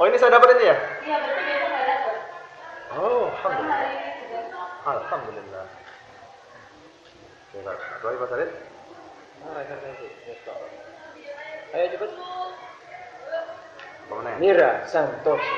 Oh 0.00 0.08
ini 0.08 0.16
saya 0.16 0.32
dapat 0.32 0.56
ini 0.56 0.64
ya? 0.64 0.76
Iya, 1.04 1.16
berarti 1.20 1.42
besok 1.44 1.68
nggak 1.68 1.84
dapat. 1.84 2.14
Oh, 2.96 3.28
alhamdulillah. 3.28 3.84
Alhamdulillah. 4.88 5.66
Oke, 7.52 7.58
Pak. 7.60 7.78
Doa 8.00 8.16
Pak. 8.16 8.32
Besok. 10.24 10.56
Ayo 11.76 11.84
cepat. 11.92 12.10
Bagaimana? 14.08 14.40
Mira 14.40 14.70
Santoso. 14.88 15.56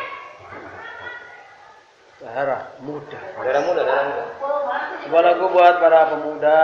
Darah 2.19 2.75
muda. 2.83 3.21
Darah 3.39 3.63
muda, 3.63 3.81
darah 3.87 4.05
muda. 4.11 4.25
Sebuah 5.07 5.23
lagu 5.23 5.45
buat 5.55 5.75
para 5.79 6.01
pemuda 6.11 6.59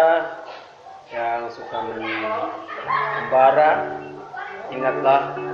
yang 1.14 1.46
suka 1.54 1.78
membara. 1.94 3.70
Ingatlah 4.68 5.47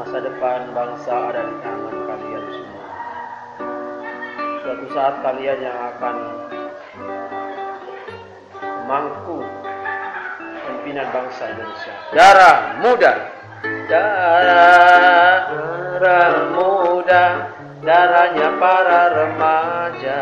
masa 0.00 0.16
depan 0.16 0.72
bangsa 0.72 1.12
ada 1.12 1.44
di 1.44 1.56
tangan 1.60 1.96
kalian 2.08 2.44
semua. 2.56 2.86
Suatu 4.64 4.86
saat 4.96 5.14
kalian 5.20 5.60
yang 5.60 5.76
akan 5.92 6.16
memangku 8.56 9.44
pimpinan 10.64 11.04
bangsa 11.12 11.52
Indonesia. 11.52 11.92
Darah 12.16 12.80
muda. 12.80 13.12
Darah, 13.92 15.36
darah 16.00 16.48
muda, 16.48 17.24
darahnya 17.84 18.48
para 18.56 19.02
remaja 19.20 20.20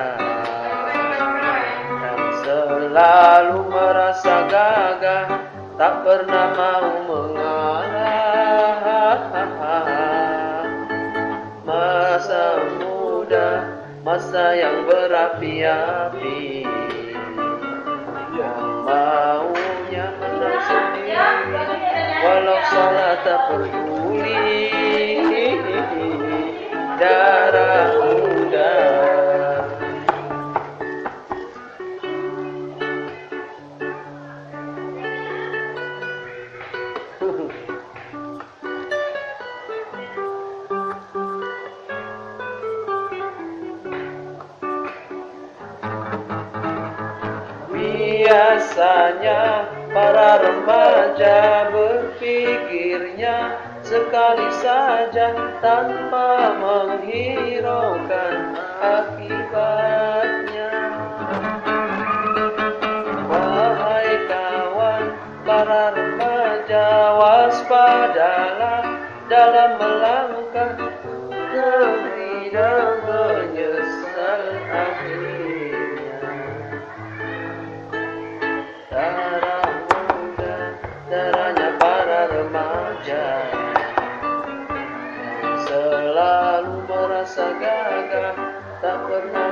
yang 1.86 2.22
selalu 2.42 3.58
merasa 3.70 4.34
gagah, 4.50 5.26
tak 5.78 5.94
pernah 6.02 6.46
mau 6.58 6.90
mengalah. 7.06 7.47
Masa 14.00 14.56
yang 14.56 14.88
berapi-api, 14.88 16.64
yang 18.32 18.66
maunya 18.88 20.06
menang 20.16 20.60
sendiri, 20.64 21.56
walau 22.24 22.60
salah 22.72 23.14
tak 23.20 23.40
peduli. 23.52 24.72
Darah 26.98 27.77
Biasanya 48.28 49.64
para 49.88 50.36
remaja 50.36 51.72
berpikirnya 51.72 53.56
sekali 53.80 54.52
saja 54.60 55.32
tanpa 55.64 56.52
menghiraukan 56.60 58.52
akibatnya. 58.84 60.72
Wahai 63.32 64.12
kawan, 64.28 65.04
para 65.48 65.96
remaja 65.96 66.86
waspadalah 67.16 68.84
dalam 69.32 69.70
melangkah 69.80 70.76
dan 71.56 72.08
That's 88.80 89.10
would 89.10 89.47